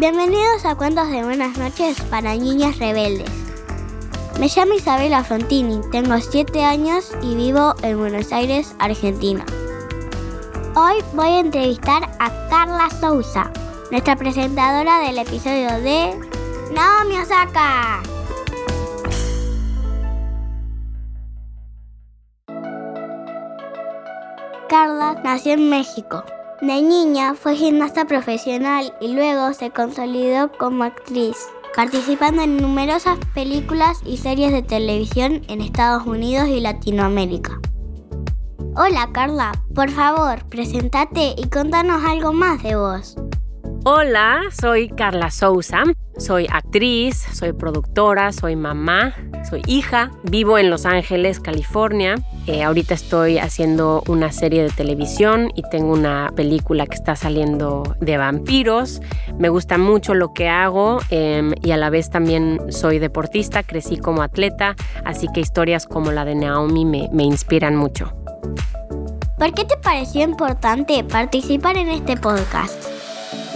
Bienvenidos 0.00 0.64
a 0.64 0.76
Cuentos 0.76 1.10
de 1.10 1.22
Buenas 1.24 1.58
noches 1.58 2.00
para 2.04 2.34
Niñas 2.34 2.78
Rebeldes. 2.78 3.30
Me 4.38 4.48
llamo 4.48 4.72
Isabela 4.72 5.22
Frontini, 5.22 5.78
tengo 5.92 6.16
7 6.18 6.64
años 6.64 7.12
y 7.20 7.34
vivo 7.34 7.74
en 7.82 7.98
Buenos 7.98 8.32
Aires, 8.32 8.74
Argentina. 8.78 9.44
Hoy 10.74 11.04
voy 11.12 11.28
a 11.28 11.40
entrevistar 11.40 12.04
a 12.18 12.48
Carla 12.48 12.88
Sousa, 12.98 13.52
nuestra 13.90 14.16
presentadora 14.16 15.00
del 15.00 15.18
episodio 15.18 15.68
de 15.82 16.18
Naomi 16.74 17.18
Osaka. 17.18 18.02
Carla 24.66 25.20
nació 25.22 25.52
en 25.52 25.68
México. 25.68 26.24
De 26.60 26.82
niña 26.82 27.34
fue 27.34 27.56
gimnasta 27.56 28.04
profesional 28.04 28.92
y 29.00 29.14
luego 29.14 29.54
se 29.54 29.70
consolidó 29.70 30.52
como 30.58 30.84
actriz, 30.84 31.38
participando 31.74 32.42
en 32.42 32.58
numerosas 32.58 33.18
películas 33.32 34.02
y 34.04 34.18
series 34.18 34.52
de 34.52 34.62
televisión 34.62 35.40
en 35.48 35.62
Estados 35.62 36.06
Unidos 36.06 36.48
y 36.48 36.60
Latinoamérica. 36.60 37.58
Hola 38.76 39.08
Carla, 39.10 39.52
por 39.74 39.90
favor, 39.90 40.44
presentate 40.50 41.34
y 41.38 41.48
contanos 41.48 42.04
algo 42.04 42.34
más 42.34 42.62
de 42.62 42.76
vos. 42.76 43.16
Hola, 43.84 44.42
soy 44.52 44.90
Carla 44.90 45.30
Sousa, 45.30 45.84
soy 46.20 46.46
actriz, 46.52 47.16
soy 47.32 47.52
productora, 47.52 48.32
soy 48.32 48.54
mamá, 48.54 49.14
soy 49.48 49.62
hija, 49.66 50.10
vivo 50.22 50.58
en 50.58 50.70
Los 50.70 50.86
Ángeles, 50.86 51.40
California. 51.40 52.16
Eh, 52.46 52.62
ahorita 52.62 52.94
estoy 52.94 53.38
haciendo 53.38 54.02
una 54.06 54.30
serie 54.30 54.62
de 54.62 54.70
televisión 54.70 55.50
y 55.54 55.62
tengo 55.70 55.92
una 55.92 56.30
película 56.36 56.86
que 56.86 56.94
está 56.94 57.16
saliendo 57.16 57.96
de 58.00 58.18
vampiros. 58.18 59.00
Me 59.38 59.48
gusta 59.48 59.78
mucho 59.78 60.14
lo 60.14 60.32
que 60.34 60.48
hago 60.48 60.98
em, 61.08 61.54
y 61.62 61.70
a 61.70 61.76
la 61.76 61.90
vez 61.90 62.10
también 62.10 62.60
soy 62.70 62.98
deportista, 62.98 63.62
crecí 63.62 63.96
como 63.96 64.22
atleta, 64.22 64.76
así 65.04 65.26
que 65.34 65.40
historias 65.40 65.86
como 65.86 66.12
la 66.12 66.24
de 66.24 66.34
Naomi 66.34 66.84
me, 66.84 67.08
me 67.12 67.24
inspiran 67.24 67.76
mucho. 67.76 68.12
¿Por 69.38 69.54
qué 69.54 69.64
te 69.64 69.78
pareció 69.78 70.22
importante 70.22 71.02
participar 71.02 71.78
en 71.78 71.88
este 71.88 72.18
podcast? 72.18 72.89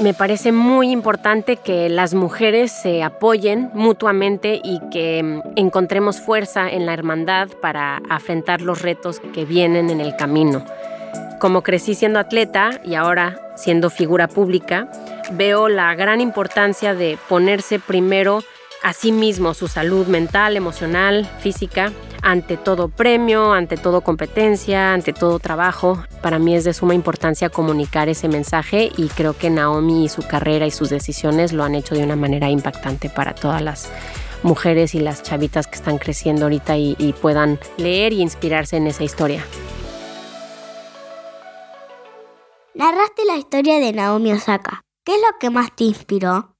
Me 0.01 0.13
parece 0.13 0.51
muy 0.51 0.91
importante 0.91 1.57
que 1.57 1.89
las 1.89 2.15
mujeres 2.15 2.73
se 2.73 3.05
apoyen 3.05 3.71
mutuamente 3.75 4.61
y 4.63 4.81
que 4.91 5.23
mm, 5.23 5.53
encontremos 5.55 6.21
fuerza 6.21 6.69
en 6.69 6.85
la 6.85 6.93
hermandad 6.93 7.49
para 7.63 8.03
afrontar 8.11 8.61
los 8.61 8.83
retos 8.83 9.21
que 9.33 9.45
vienen 9.45 9.91
en 9.91 10.01
el 10.01 10.17
camino. 10.17 10.65
Como 11.39 11.63
crecí 11.63 11.95
siendo 11.95 12.19
atleta 12.19 12.81
y 12.85 12.97
ahora 12.97 13.39
siendo 13.55 13.89
figura 13.89 14.27
pública, 14.27 14.89
veo 15.33 15.69
la 15.69 15.95
gran 15.95 16.21
importancia 16.21 16.95
de 16.95 17.17
ponerse 17.29 17.79
primero 17.79 18.43
a 18.83 18.93
sí 18.93 19.13
mismo, 19.13 19.55
su 19.55 19.69
salud 19.69 20.09
mental, 20.09 20.57
emocional, 20.57 21.25
física, 21.39 21.93
ante 22.25 22.57
todo 22.57 22.89
premio, 22.89 23.53
ante 23.53 23.77
todo 23.77 24.01
competencia, 24.01 24.95
ante 24.95 25.13
todo 25.13 25.39
trabajo. 25.39 26.03
Para 26.23 26.39
mí 26.39 26.57
es 26.57 26.65
de 26.65 26.73
suma 26.73 26.95
importancia 26.95 27.51
comunicar 27.51 28.09
ese 28.09 28.29
mensaje 28.29 28.91
y 28.97 29.09
creo 29.09 29.37
que 29.37 29.51
Naomi 29.51 30.07
y 30.07 30.09
su 30.09 30.23
carrera 30.27 30.67
y 30.67 30.71
sus 30.71 30.89
decisiones 30.89 31.53
lo 31.53 31.63
han 31.63 31.75
hecho 31.75 31.95
de 31.95 32.03
una 32.03 32.17
manera 32.17 32.49
impactante 32.49 33.11
para 33.11 33.35
todas 33.35 33.61
las 33.61 33.91
mujeres 34.43 34.95
y 34.95 35.01
las 35.01 35.23
chavitas 35.23 35.67
que 35.67 35.77
están 35.77 35.99
creciendo 35.99 36.47
ahorita 36.47 36.79
y, 36.79 36.97
y 36.99 37.13
puedan 37.13 37.61
leer 37.77 38.15
y 38.15 38.23
inspirarse 38.23 38.79
en 38.79 38.87
esa 38.87 39.05
historia. 39.05 39.45
Narraste 42.75 43.25
la 43.27 43.37
historia 43.37 43.79
de 43.79 43.93
Naomi 43.93 44.33
Osaka. 44.33 44.81
¿Qué 45.05 45.15
es 45.15 45.21
lo 45.21 45.39
que 45.39 45.51
más 45.51 45.77
te 45.77 45.85
inspiró? 45.85 46.54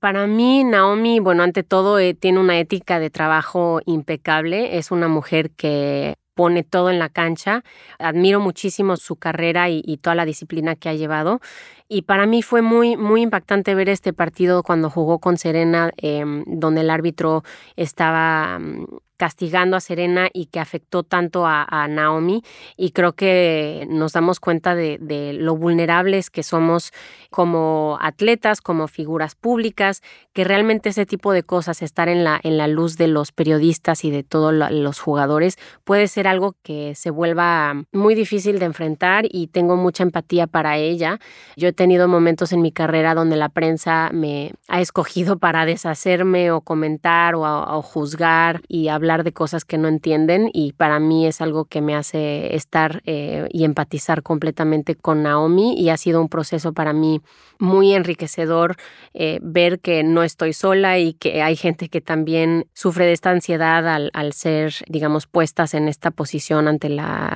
Para 0.00 0.28
mí, 0.28 0.62
Naomi, 0.62 1.18
bueno, 1.18 1.42
ante 1.42 1.64
todo, 1.64 1.98
eh, 1.98 2.14
tiene 2.14 2.38
una 2.38 2.58
ética 2.60 3.00
de 3.00 3.10
trabajo 3.10 3.80
impecable. 3.84 4.78
Es 4.78 4.92
una 4.92 5.08
mujer 5.08 5.50
que 5.50 6.14
pone 6.34 6.62
todo 6.62 6.88
en 6.90 7.00
la 7.00 7.08
cancha. 7.08 7.64
Admiro 7.98 8.38
muchísimo 8.38 8.96
su 8.96 9.16
carrera 9.16 9.70
y, 9.70 9.82
toda 10.00 10.14
la 10.14 10.24
disciplina 10.24 10.76
que 10.76 10.88
ha 10.88 10.94
llevado. 10.94 11.40
Y 11.88 12.02
para 12.02 12.26
mí 12.26 12.42
fue 12.42 12.62
muy, 12.62 12.96
muy 12.96 13.22
impactante 13.22 13.74
ver 13.74 13.88
este 13.88 14.12
partido 14.12 14.62
cuando 14.62 14.88
jugó 14.88 15.18
con 15.18 15.36
Serena, 15.36 15.90
em, 15.96 16.44
donde 16.46 16.82
el 16.82 16.90
árbitro 16.90 17.42
estaba 17.74 18.60
mm, 18.60 18.86
castigando 19.18 19.76
a 19.76 19.80
Serena 19.80 20.30
y 20.32 20.46
que 20.46 20.60
afectó 20.60 21.02
tanto 21.02 21.44
a, 21.44 21.66
Naomi. 21.88 22.42
Y 22.76 22.92
creo 22.92 23.12
que 23.12 23.86
nos 23.90 24.12
damos 24.12 24.40
cuenta 24.40 24.74
de, 24.74 24.98
lo 25.38 25.56
vulnerables 25.56 26.30
que 26.30 26.42
somos 26.42 26.92
como 27.30 27.98
atletas, 28.00 28.60
como 28.60 28.88
figuras 28.88 29.34
públicas, 29.34 30.02
que 30.32 30.44
realmente 30.44 30.90
ese 30.90 31.04
tipo 31.04 31.32
de 31.32 31.42
cosas, 31.42 31.82
estar 31.82 32.08
en 32.08 32.24
la, 32.24 32.68
luz 32.68 32.96
de 32.96 33.08
los 33.08 33.32
periodistas 33.32 34.04
y 34.04 34.10
de 34.10 34.22
todos 34.22 34.54
los 34.54 35.00
jugadores, 35.00 35.56
puede 35.84 36.06
ser 36.06 36.28
algo 36.28 36.54
que 36.62 36.94
se 36.94 37.10
vuelva 37.10 37.74
muy 37.92 38.14
difícil 38.14 38.58
de 38.58 38.66
enfrentar 38.66 39.24
y 39.28 39.48
tengo 39.48 39.76
mucha 39.76 40.04
empatía 40.04 40.46
para 40.46 40.76
ella. 40.76 41.18
Yo 41.56 41.68
he 41.68 41.72
tenido 41.72 42.06
momentos 42.06 42.52
en 42.52 42.62
mi 42.62 42.70
carrera 42.70 43.14
donde 43.14 43.36
la 43.36 43.48
prensa 43.48 44.10
me 44.12 44.52
ha 44.68 44.80
escogido 44.80 45.38
para 45.38 45.66
deshacerme 45.66 46.52
o 46.52 46.60
comentar 46.60 47.34
o, 47.34 47.42
o 47.42 47.82
juzgar 47.82 48.62
y 48.68 48.88
hablar 48.88 49.07
de 49.16 49.32
cosas 49.32 49.64
que 49.64 49.78
no 49.78 49.88
entienden 49.88 50.50
y 50.52 50.72
para 50.72 51.00
mí 51.00 51.26
es 51.26 51.40
algo 51.40 51.64
que 51.64 51.80
me 51.80 51.94
hace 51.94 52.54
estar 52.54 53.02
eh, 53.06 53.48
y 53.50 53.64
empatizar 53.64 54.22
completamente 54.22 54.94
con 54.94 55.22
Naomi 55.22 55.74
y 55.80 55.88
ha 55.88 55.96
sido 55.96 56.20
un 56.20 56.28
proceso 56.28 56.74
para 56.74 56.92
mí 56.92 57.22
muy 57.58 57.94
enriquecedor 57.94 58.76
eh, 59.14 59.38
ver 59.42 59.80
que 59.80 60.02
no 60.02 60.22
estoy 60.22 60.52
sola 60.52 60.98
y 60.98 61.14
que 61.14 61.42
hay 61.42 61.56
gente 61.56 61.88
que 61.88 62.00
también 62.00 62.66
sufre 62.74 63.06
de 63.06 63.12
esta 63.12 63.30
ansiedad 63.30 63.88
al, 63.88 64.32
ser, 64.32 64.74
digamos, 64.88 65.26
puestas 65.26 65.74
en 65.74 65.88
esta 65.88 66.10
posición 66.10 66.68
ante 66.68 66.90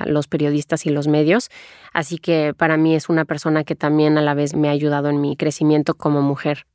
los 0.05 0.27
periodistas 0.27 0.85
y 0.85 0.91
los 0.91 1.07
medios. 1.07 1.49
Así 1.91 2.19
que 2.19 2.53
para 2.55 2.77
mí 2.77 2.95
es 2.95 3.09
una 3.09 3.25
persona 3.25 3.63
que 3.63 3.75
también 3.75 4.17
a 4.17 4.21
la 4.21 4.35
vez 4.35 4.53
me 4.55 4.69
ha 4.69 4.71
ayudado 4.71 5.09
en 5.09 5.19
mi 5.19 5.35
crecimiento 5.35 5.95
como 5.95 6.21
mujer. 6.21 6.65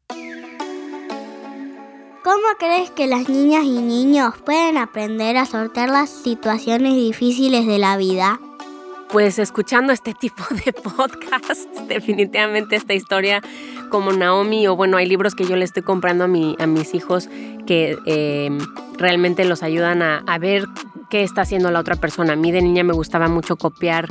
¿Cómo 2.29 2.45
crees 2.59 2.91
que 2.91 3.07
las 3.07 3.31
niñas 3.31 3.65
y 3.65 3.81
niños 3.81 4.35
pueden 4.45 4.77
aprender 4.77 5.39
a 5.39 5.47
sortear 5.47 5.89
las 5.89 6.11
situaciones 6.11 6.95
difíciles 6.95 7.67
de 7.67 7.79
la 7.79 7.97
vida? 7.97 8.39
Pues 9.09 9.39
escuchando 9.39 9.95
este 9.95 10.13
tipo 10.13 10.43
de 10.63 10.75
podcasts, 10.75 11.67
definitivamente 11.89 12.77
esta 12.77 12.93
historia 12.93 13.41
como 13.89 14.13
Naomi, 14.13 14.67
o 14.67 14.77
bueno, 14.77 14.99
hay 14.99 15.07
libros 15.07 15.35
que 15.35 15.47
yo 15.47 15.57
le 15.57 15.65
estoy 15.65 15.83
comprando 15.83 16.25
a, 16.25 16.29
mi, 16.29 16.55
a 16.59 16.67
mis 16.67 16.93
hijos 16.93 17.31
que 17.67 17.97
eh, 18.05 18.51
realmente 18.99 19.47
los 19.47 19.63
ayudan 19.63 20.03
a 20.03 20.39
ver 20.39 20.67
qué 21.09 21.23
está 21.23 21.41
haciendo 21.41 21.71
la 21.71 21.81
otra 21.81 21.97
persona. 21.97 22.35
A 22.35 22.37
mí 22.37 22.53
de 22.53 22.61
niña 22.61 22.85
me 22.85 22.93
gustaba 22.93 23.29
mucho 23.29 23.57
copiar. 23.57 24.07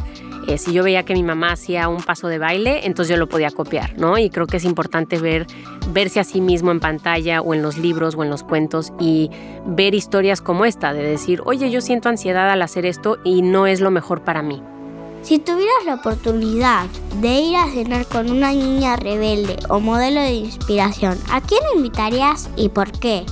Eh, 0.47 0.57
si 0.57 0.71
yo 0.71 0.81
veía 0.83 1.03
que 1.03 1.13
mi 1.13 1.23
mamá 1.23 1.51
hacía 1.51 1.89
un 1.89 2.01
paso 2.01 2.29
de 2.29 2.37
baile, 2.37 2.87
entonces 2.87 3.11
yo 3.11 3.17
lo 3.17 3.27
podía 3.27 3.51
copiar, 3.51 3.97
¿no? 3.97 4.17
Y 4.17 4.29
creo 4.29 4.47
que 4.47 4.57
es 4.57 4.63
importante 4.63 5.19
ver, 5.19 5.45
verse 5.91 6.21
a 6.21 6.23
sí 6.23 6.39
mismo 6.39 6.71
en 6.71 6.79
pantalla 6.79 7.41
o 7.41 7.53
en 7.53 7.61
los 7.61 7.77
libros 7.77 8.15
o 8.15 8.23
en 8.23 8.29
los 8.29 8.43
cuentos 8.43 8.93
y 8.97 9.29
ver 9.65 9.93
historias 9.93 10.39
como 10.39 10.63
esta, 10.63 10.93
de 10.93 11.03
decir, 11.03 11.41
oye, 11.43 11.69
yo 11.69 11.81
siento 11.81 12.07
ansiedad 12.07 12.49
al 12.49 12.61
hacer 12.61 12.85
esto 12.85 13.17
y 13.25 13.41
no 13.41 13.67
es 13.67 13.81
lo 13.81 13.91
mejor 13.91 14.21
para 14.21 14.41
mí. 14.41 14.63
Si 15.21 15.39
tuvieras 15.39 15.83
la 15.85 15.95
oportunidad 15.95 16.85
de 17.19 17.39
ir 17.41 17.57
a 17.57 17.67
cenar 17.67 18.05
con 18.05 18.31
una 18.31 18.51
niña 18.53 18.95
rebelde 18.95 19.57
o 19.67 19.81
modelo 19.81 20.21
de 20.21 20.31
inspiración, 20.31 21.17
¿a 21.29 21.41
quién 21.41 21.59
invitarías 21.75 22.49
y 22.55 22.69
por 22.69 22.91
qué? 22.93 23.25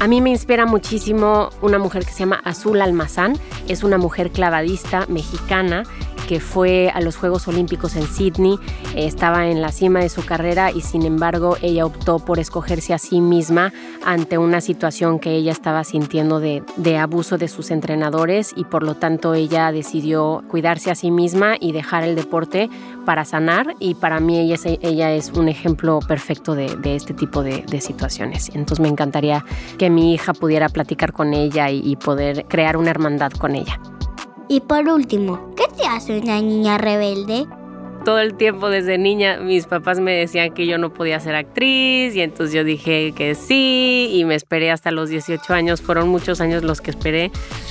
A 0.00 0.06
mí 0.06 0.20
me 0.20 0.30
inspira 0.30 0.66
muchísimo 0.66 1.50
una 1.62 1.78
mujer 1.78 2.04
que 2.04 2.12
se 2.12 2.20
llama 2.20 2.40
Azul 2.44 2.80
Almazán. 2.82 3.38
Es 3.68 3.82
una 3.84 3.96
mujer 3.96 4.30
clavadista 4.30 5.06
mexicana 5.08 5.84
que 6.26 6.40
fue 6.40 6.90
a 6.92 7.00
los 7.00 7.16
Juegos 7.16 7.46
Olímpicos 7.48 7.96
en 7.96 8.06
Sydney, 8.06 8.58
estaba 8.96 9.48
en 9.48 9.60
la 9.60 9.72
cima 9.72 10.00
de 10.00 10.08
su 10.08 10.24
carrera 10.24 10.70
y 10.70 10.80
sin 10.80 11.02
embargo 11.02 11.56
ella 11.62 11.86
optó 11.86 12.18
por 12.18 12.38
escogerse 12.38 12.94
a 12.94 12.98
sí 12.98 13.20
misma 13.20 13.72
ante 14.04 14.38
una 14.38 14.60
situación 14.60 15.18
que 15.18 15.32
ella 15.32 15.52
estaba 15.52 15.84
sintiendo 15.84 16.40
de, 16.40 16.62
abuso 16.98 17.38
de 17.38 17.48
sus 17.48 17.70
entrenadores 17.70 18.52
y 18.56 18.64
por 18.64 18.82
lo 18.82 18.94
tanto 18.94 19.34
ella 19.34 19.72
decidió 19.72 20.42
cuidarse 20.48 20.90
a 20.90 20.94
sí 20.94 21.10
misma 21.10 21.56
y 21.58 21.72
dejar 21.72 22.04
el 22.04 22.14
deporte 22.14 22.70
para 23.04 23.24
sanar 23.24 23.74
y 23.78 23.94
para 23.94 24.20
mí 24.20 24.38
ella 24.38 24.54
es, 24.54 24.64
ella 24.64 25.12
es 25.12 25.30
un 25.32 25.48
ejemplo 25.48 25.98
perfecto 26.06 26.54
de, 26.54 26.78
este 26.84 27.14
tipo 27.14 27.42
de, 27.42 27.64
situaciones. 27.80 28.50
Entonces 28.54 28.80
me 28.80 28.88
encantaría 28.88 29.44
que 29.78 29.90
mi 29.90 30.14
hija 30.14 30.32
pudiera 30.32 30.68
platicar 30.68 31.12
con 31.12 31.34
ella 31.34 31.70
y 31.70 31.96
poder 31.96 32.46
crear 32.48 32.76
una 32.76 32.90
hermandad 32.90 33.32
con 33.32 33.54
ella. 33.54 33.78
Y 34.48 34.60
por 34.60 34.86
último, 34.88 35.53
¿qué 35.64 35.76
te 35.76 35.86
hace 35.86 36.18
una 36.20 36.40
niña 36.40 36.78
rebelde? 36.78 37.46
todo 38.04 38.20
el 38.20 38.34
tiempo 38.34 38.68
desde 38.68 38.98
niña 38.98 39.38
mis 39.38 39.66
papás 39.66 39.98
me 39.98 40.12
decían 40.12 40.52
que 40.52 40.66
yo 40.66 40.78
no 40.78 40.92
podía 40.92 41.18
ser 41.20 41.34
actriz 41.34 42.14
y 42.14 42.20
entonces 42.20 42.54
yo 42.54 42.62
dije 42.62 43.12
que 43.16 43.34
sí 43.34 44.10
y 44.12 44.24
me 44.24 44.34
esperé 44.34 44.70
hasta 44.70 44.90
los 44.90 45.08
18 45.08 45.52
años, 45.54 45.80
fueron 45.80 46.08
muchos 46.08 46.40
años 46.40 46.62
los 46.62 46.80
que 46.80 46.90
esperé. 46.90 47.24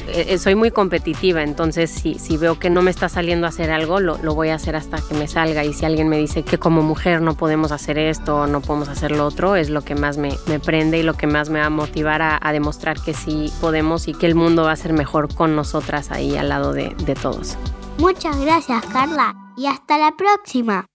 Eh, 0.07 0.25
eh, 0.29 0.37
soy 0.37 0.55
muy 0.55 0.71
competitiva, 0.71 1.43
entonces 1.43 1.91
si, 1.91 2.15
si 2.15 2.35
veo 2.37 2.59
que 2.59 2.69
no 2.69 2.81
me 2.81 2.91
está 2.91 3.09
saliendo 3.09 3.45
a 3.45 3.49
hacer 3.49 3.69
algo, 3.71 3.99
lo, 3.99 4.17
lo, 4.17 4.33
voy 4.33 4.49
a 4.49 4.55
hacer 4.55 4.75
hasta 4.75 4.97
que 5.07 5.13
me 5.13 5.27
salga 5.27 5.63
y 5.63 5.73
si 5.73 5.85
alguien 5.85 6.09
me 6.09 6.17
dice 6.17 6.43
que 6.43 6.57
como 6.57 6.81
mujer 6.81 7.21
no 7.21 7.35
podemos 7.35 7.71
hacer 7.71 7.97
esto 7.97 8.41
o 8.41 8.47
no 8.47 8.61
podemos 8.61 8.89
hacer 8.89 9.11
lo 9.11 9.25
otro, 9.25 9.55
es 9.55 9.69
lo 9.69 9.81
que 9.83 9.95
más 9.95 10.17
me, 10.17 10.33
me 10.47 10.59
prende 10.59 10.97
y 10.97 11.03
lo 11.03 11.13
que 11.13 11.27
más 11.27 11.49
me 11.49 11.59
va 11.59 11.67
a 11.67 11.69
motivar 11.69 12.21
a, 12.21 12.39
a, 12.41 12.51
demostrar 12.51 12.99
que 12.99 13.13
sí 13.13 13.51
podemos 13.61 14.07
y 14.07 14.13
que 14.13 14.25
el 14.25 14.35
mundo 14.35 14.63
va 14.63 14.71
a 14.71 14.75
ser 14.75 14.93
mejor 14.93 15.33
con 15.33 15.55
nosotras 15.55 16.11
ahí 16.11 16.35
al 16.35 16.49
lado 16.49 16.73
de, 16.73 16.95
de 17.05 17.13
todos. 17.13 17.57
Muchas 17.97 18.39
gracias 18.39 18.85
Carla 18.87 19.35
y 19.55 19.67
hasta 19.67 19.97
la 19.97 20.11
próxima. 20.17 20.85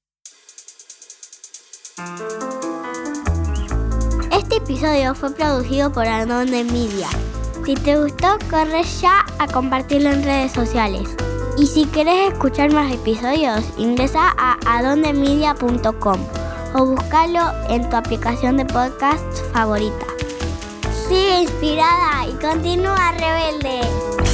Este 4.33 4.57
episodio 4.57 5.15
fue 5.15 5.33
producido 5.33 5.93
por 5.93 6.07
Adonde 6.07 6.65
Media. 6.65 7.09
Si 7.65 7.75
te 7.75 7.99
gustó, 7.99 8.39
corre 8.51 8.83
ya 8.83 9.25
a 9.39 9.47
compartirlo 9.47 10.11
en 10.11 10.23
redes 10.23 10.53
sociales. 10.53 11.09
Y 11.57 11.67
si 11.67 11.87
querés 11.87 12.33
escuchar 12.33 12.73
más 12.73 12.93
episodios, 12.93 13.65
ingresa 13.77 14.35
a 14.39 14.57
adondemedia.com 14.65 16.21
o 16.75 16.85
búscalo 16.87 17.53
en 17.69 17.89
tu 17.91 17.97
aplicación 17.97 18.57
de 18.57 18.65
podcast 18.65 19.25
favorita. 19.53 20.07
Sigue 21.09 21.43
inspirada 21.43 22.29
y 22.29 22.33
continúa 22.35 23.13
rebelde. 23.13 24.28